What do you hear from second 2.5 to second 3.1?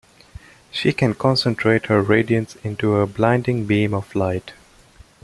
into a